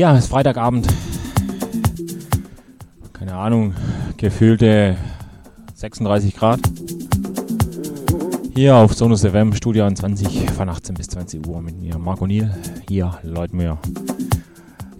Ja, 0.00 0.16
es 0.16 0.24
ist 0.24 0.30
Freitagabend. 0.30 0.86
Keine 3.12 3.34
Ahnung, 3.34 3.74
gefühlte 4.16 4.96
36 5.74 6.34
Grad. 6.34 6.58
Hier 8.54 8.76
auf 8.76 8.94
Sonus 8.94 9.26
FM 9.26 9.52
Studio 9.52 9.86
20 9.92 10.52
von 10.52 10.70
18 10.70 10.94
bis 10.94 11.08
20 11.08 11.46
Uhr 11.46 11.60
mit 11.60 11.78
mir, 11.78 11.98
Marco 11.98 12.26
Niel. 12.26 12.50
Hier 12.88 13.18
läuten 13.24 13.58
wir 13.58 13.76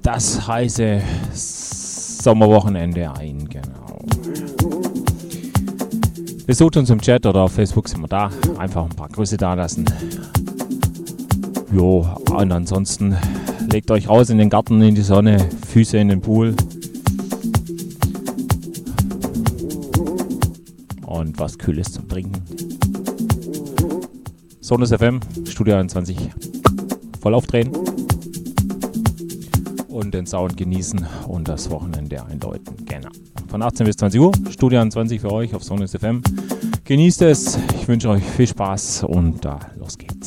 das 0.03 0.47
heiße 0.47 1.01
Sommerwochenende 1.33 3.11
ein, 3.11 3.49
genau. 3.49 4.01
Besucht 6.47 6.77
uns 6.77 6.91
im 6.91 7.01
Chat 7.01 7.25
oder 7.25 7.45
auf 7.45 7.53
Facebook 7.53 7.89
sind 7.89 8.03
wir 8.03 8.09
da. 8.09 8.31
Einfach 8.59 8.85
ein 8.85 8.91
paar 8.91 9.09
Grüße 9.09 9.39
da 9.39 9.55
lassen. 9.55 9.87
Jo, 11.73 12.07
und 12.35 12.53
ansonsten 12.53 13.17
legt 13.73 13.91
euch 13.91 14.09
raus 14.09 14.31
in 14.31 14.39
den 14.39 14.51
Garten, 14.51 14.83
in 14.83 14.95
die 14.95 15.03
Sonne, 15.03 15.39
Füße 15.69 15.97
in 15.99 16.09
den 16.09 16.21
Pool. 16.21 16.55
Und 21.07 21.39
was 21.39 21.59
Kühles 21.59 21.93
zum 21.93 22.09
Trinken. 22.09 22.43
Sonus 24.61 24.91
FM, 24.93 25.21
Studio 25.47 25.77
21, 25.77 26.17
voll 27.21 27.35
aufdrehen 27.35 27.71
und 29.89 30.15
den 30.15 30.27
Sound 30.27 30.57
genießen 30.57 31.05
und 31.29 31.49
das 31.49 31.71
Wochenende 31.71 32.25
einläuten. 32.25 32.77
Genau. 32.87 33.11
Von 33.49 33.63
18 33.63 33.87
bis 33.87 33.97
20 33.97 34.21
Uhr, 34.21 34.33
Studio 34.51 34.81
21 34.81 35.21
für 35.21 35.33
euch 35.33 35.55
auf 35.55 35.65
Sonus 35.65 35.93
FM. 35.93 36.23
Genießt 36.85 37.23
es, 37.23 37.59
ich 37.75 37.89
wünsche 37.89 38.09
euch 38.11 38.25
viel 38.25 38.47
Spaß 38.47 39.05
und 39.05 39.45
da 39.45 39.59
los 39.77 39.99
geht's. 39.99 40.20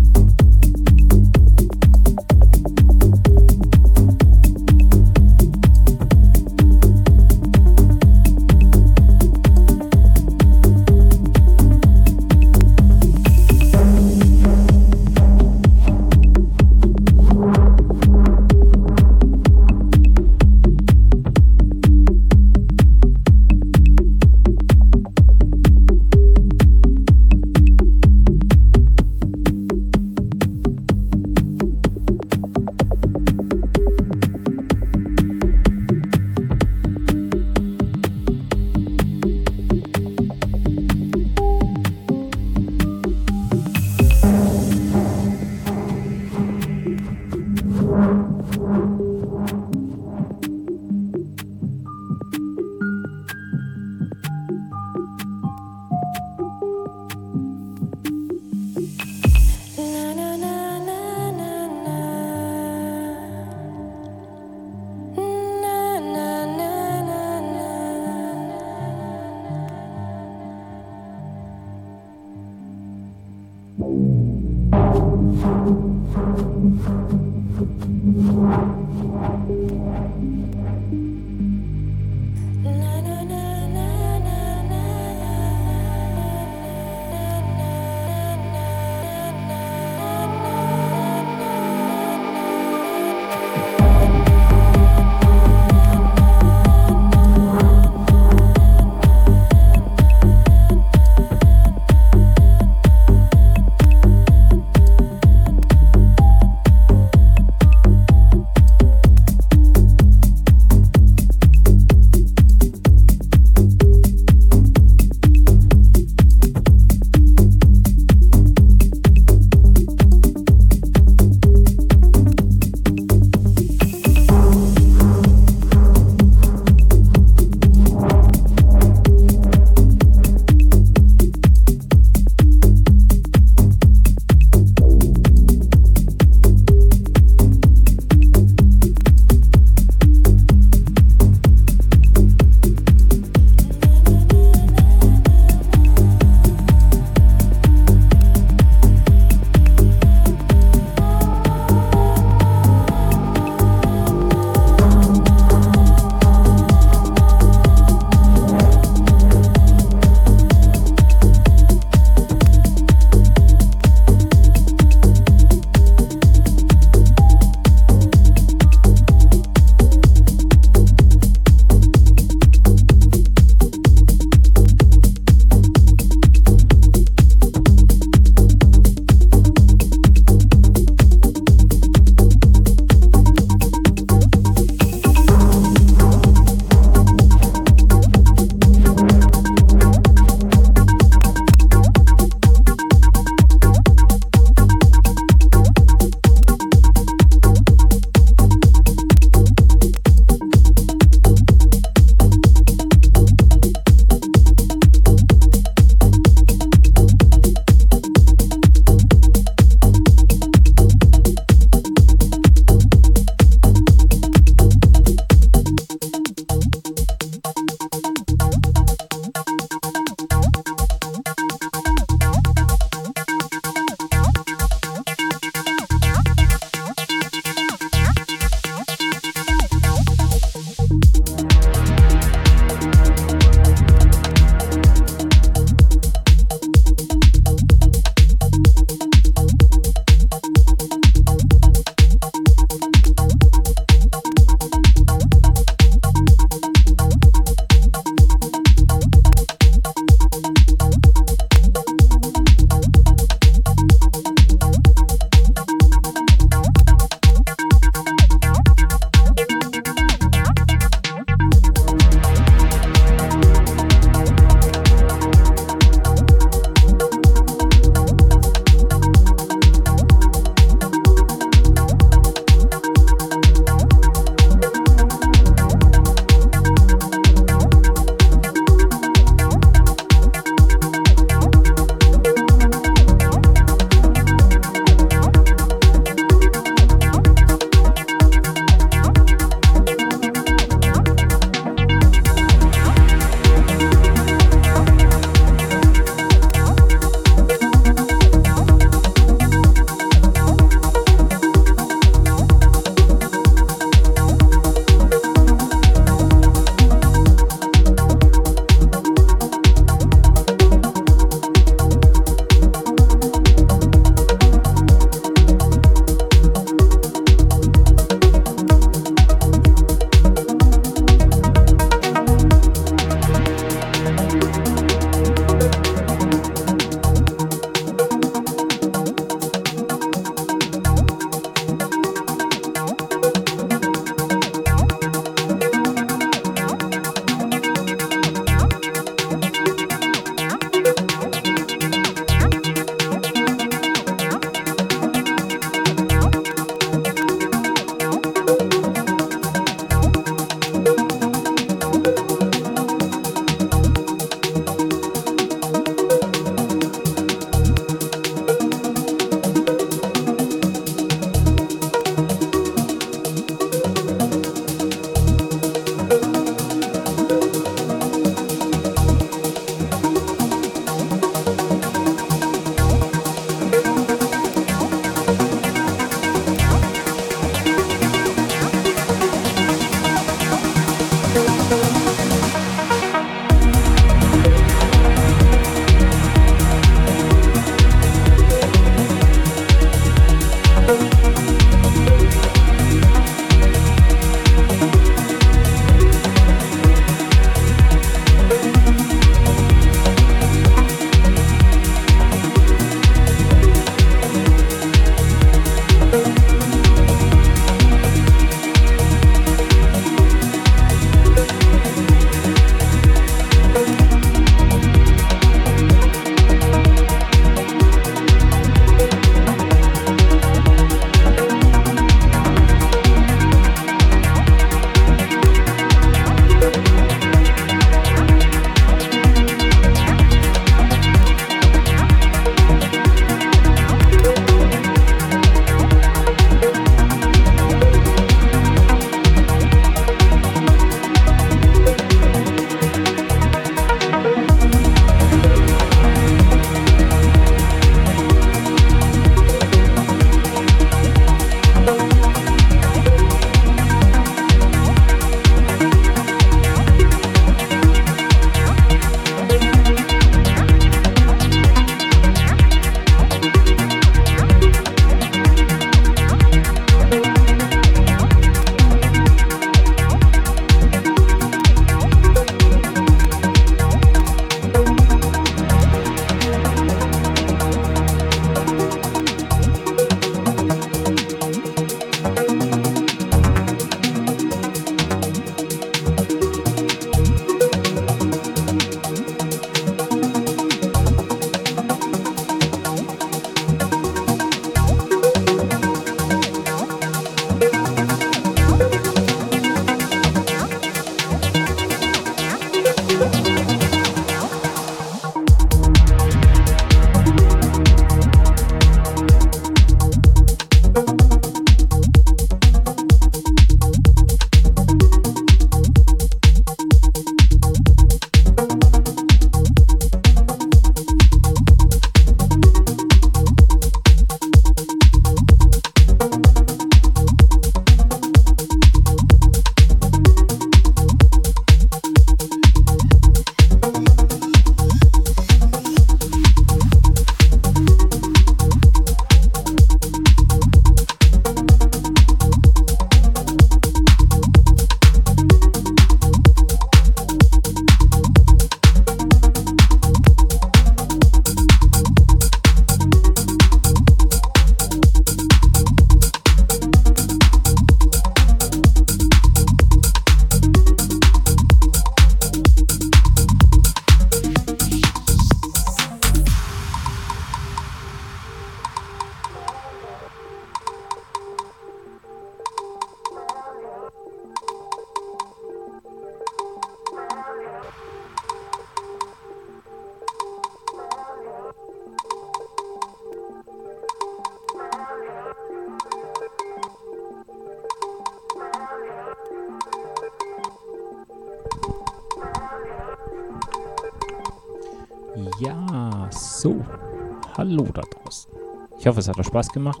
Spaß 599.60 599.72
gemacht. 599.74 600.00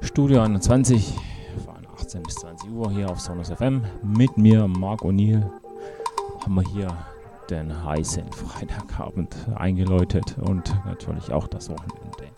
Studio 0.00 0.42
21 0.42 1.12
von 1.64 1.74
18 1.92 2.22
bis 2.22 2.36
20 2.36 2.70
Uhr 2.70 2.88
hier 2.92 3.10
auf 3.10 3.18
Sonus 3.18 3.50
FM. 3.50 3.82
Mit 4.00 4.36
mir, 4.36 4.68
Marc 4.68 5.00
O'Neill, 5.02 5.50
haben 6.40 6.54
wir 6.54 6.62
hier 6.62 6.86
den 7.50 7.84
heißen 7.84 8.30
Freitagabend 8.30 9.34
eingeläutet 9.56 10.36
und 10.38 10.72
natürlich 10.84 11.32
auch 11.32 11.48
das 11.48 11.68
Wochenende. 11.68 12.30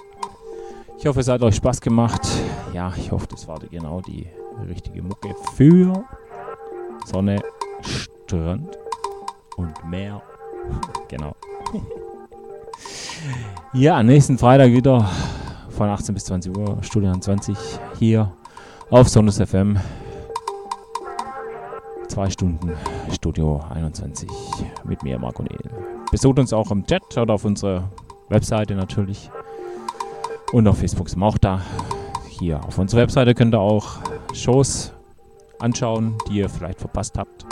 Ich 0.97 1.07
hoffe, 1.07 1.21
es 1.21 1.29
hat 1.29 1.43
euch 1.43 1.57
Spaß 1.57 1.83
gemacht. 1.83 2.27
Ja, 2.73 2.91
ich 2.97 3.13
hoffe, 3.13 3.27
das 3.29 3.47
war 3.47 3.59
genau 3.71 4.01
die 4.01 4.27
richtige 4.67 5.03
Mucke 5.03 5.35
für 5.55 6.03
Sonne, 7.05 7.43
Strand 7.83 8.79
und 9.59 9.85
Meer. 9.85 10.23
Genau. 11.09 11.37
ja, 13.75 14.03
nächsten 14.03 14.39
Freitag 14.39 14.73
wieder 14.73 15.11
von 15.73 15.89
18 15.89 16.15
bis 16.15 16.25
20 16.27 16.57
Uhr, 16.57 16.79
Studio 16.83 17.13
20 17.13 17.57
hier 17.99 18.33
auf 18.91 19.09
Sonus 19.09 19.39
FM. 19.39 19.79
Zwei 22.09 22.29
Stunden 22.29 22.73
Studio 23.11 23.65
21 23.71 24.29
mit 24.85 25.03
mir, 25.03 25.19
Marco 25.19 25.43
Nehl. 25.43 25.71
Besucht 26.11 26.39
uns 26.39 26.53
auch 26.53 26.71
im 26.71 26.87
Chat 26.87 27.17
oder 27.17 27.35
auf 27.35 27.45
unserer 27.45 27.91
Webseite 28.29 28.75
natürlich. 28.75 29.31
Und 30.53 30.69
auf 30.69 30.79
Facebook 30.79 31.09
sind 31.09 31.21
wir 31.21 31.27
auch 31.27 31.39
da. 31.39 31.63
Hier 32.29 32.63
auf 32.65 32.77
unserer 32.79 33.01
Webseite 33.01 33.35
könnt 33.35 33.55
ihr 33.55 33.61
auch 33.61 33.97
Shows 34.35 34.93
anschauen, 35.59 36.17
die 36.29 36.39
ihr 36.39 36.51
vielleicht 36.51 36.81
verpasst 36.81 37.17
habt. 37.17 37.47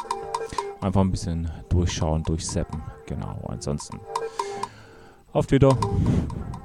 Einfach 0.83 1.01
ein 1.01 1.11
bisschen 1.11 1.51
durchschauen, 1.71 2.23
durchseppen. 2.23 2.83
Genau, 3.07 3.41
ansonsten 3.49 3.99
auf 5.33 5.47
Twitter, 5.47 5.77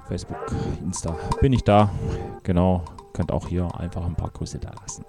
Facebook, 0.07 0.37
Insta 0.83 1.15
bin 1.41 1.53
ich 1.53 1.63
da. 1.63 1.89
Genau, 2.43 2.83
könnt 3.13 3.31
auch 3.31 3.47
hier 3.47 3.67
einfach 3.79 4.05
ein 4.05 4.15
paar 4.15 4.29
Grüße 4.31 4.59
da 4.59 4.71
lassen. 4.81 5.05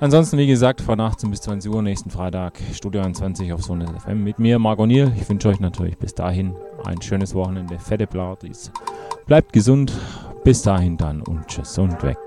Ansonsten, 0.00 0.38
wie 0.38 0.46
gesagt, 0.46 0.80
von 0.80 0.98
18 0.98 1.30
bis 1.30 1.42
20 1.42 1.70
Uhr 1.70 1.82
nächsten 1.82 2.08
Freitag, 2.08 2.58
Studio 2.72 3.02
21 3.02 3.52
auf 3.52 3.62
Sonne 3.62 3.86
FM 4.00 4.24
mit 4.24 4.38
mir, 4.38 4.58
Marc 4.58 4.78
O'Neill. 4.78 5.12
Ich 5.14 5.28
wünsche 5.28 5.48
euch 5.48 5.60
natürlich 5.60 5.98
bis 5.98 6.14
dahin 6.14 6.56
ein 6.84 7.02
schönes 7.02 7.34
Wochenende, 7.34 7.78
fette 7.78 8.06
Blatis. 8.06 8.72
Bleibt 9.26 9.52
gesund, 9.52 9.92
bis 10.42 10.62
dahin 10.62 10.96
dann 10.96 11.20
und 11.20 11.46
tschüss 11.48 11.76
und 11.76 12.02
weg. 12.02 12.18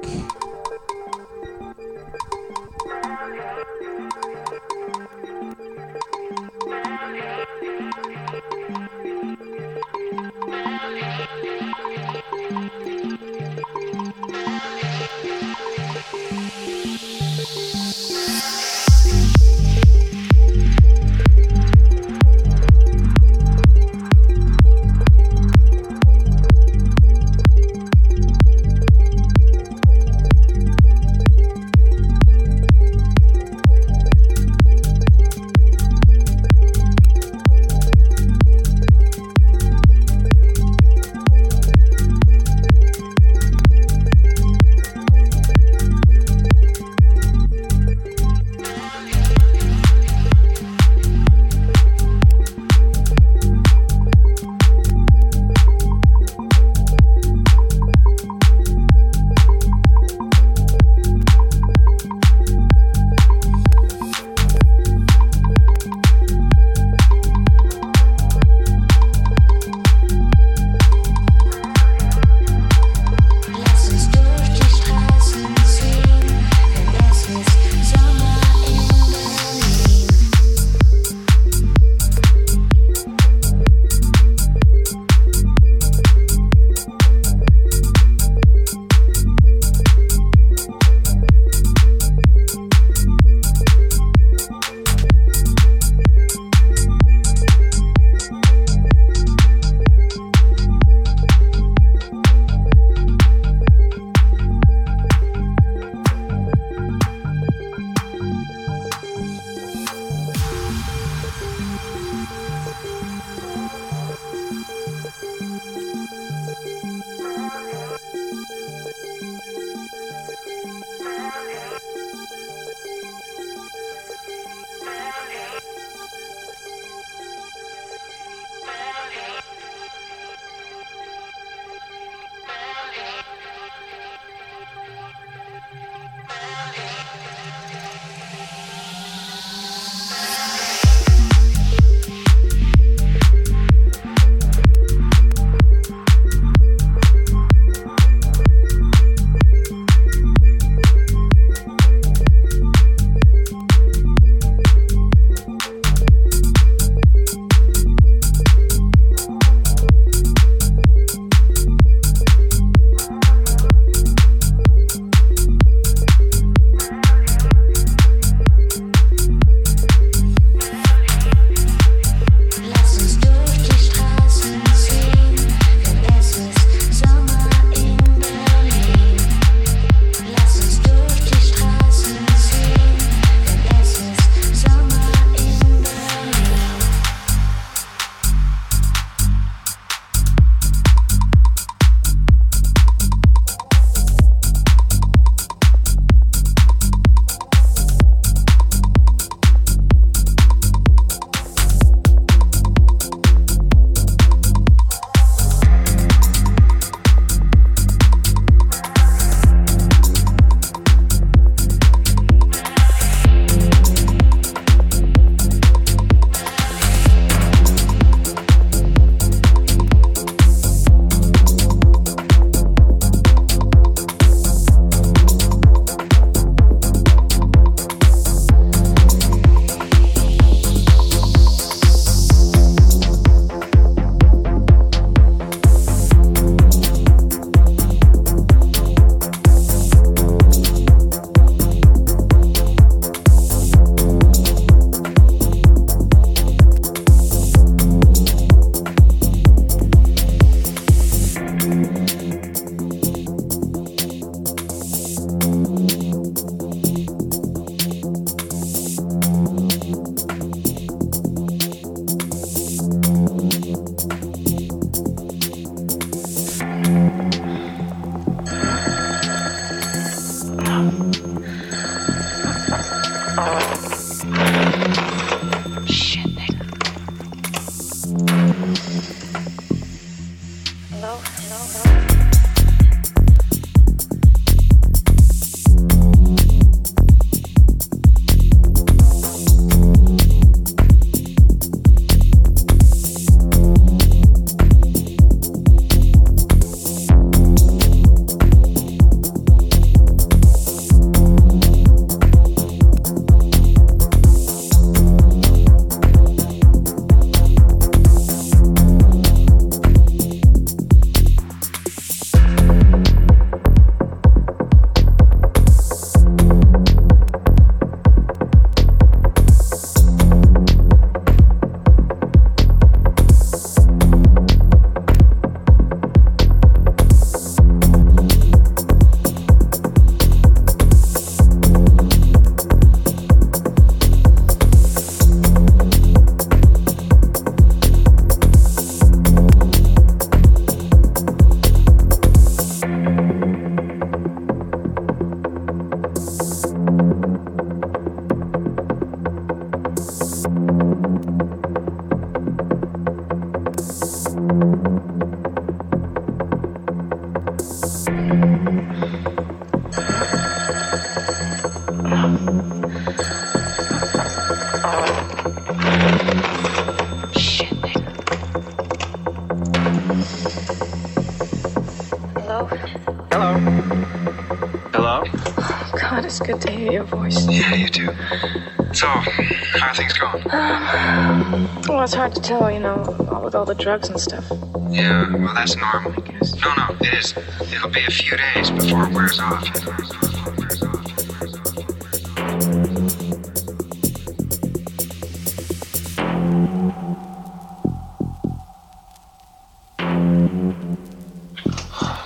Well, 381.88 382.04
it's 382.04 382.14
hard 382.14 382.34
to 382.36 382.42
tell, 382.42 382.72
you 382.72 382.80
know, 382.80 383.04
all 383.32 383.44
with 383.44 383.56
all 383.56 383.66
the 383.66 383.76
drugs 383.76 384.10
and 384.10 384.20
stuff. 384.20 384.46
Yeah, 384.90 385.36
well, 385.36 385.54
that's 385.54 385.76
normal. 385.76 386.12
I 386.12 386.22
guess. 386.22 386.56
No, 386.56 386.74
no, 386.76 386.96
it 387.02 387.14
is. 387.14 387.34
It'll 387.74 387.90
be 387.90 388.04
a 388.06 388.12
few 388.12 388.38
days 388.38 388.72
before 388.72 389.08
it 389.08 389.14
wears 389.14 389.40
off. 389.40 389.64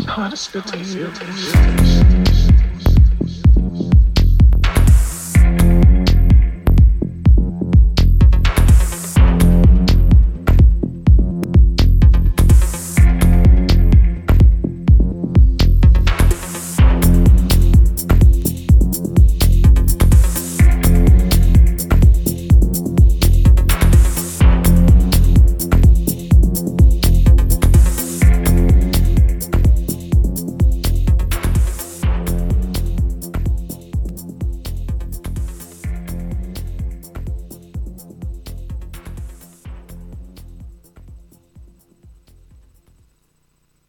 God, 0.06 0.34
it's 0.34 0.48
good 0.48 0.66
to 0.68 0.78
hear. 0.78 1.08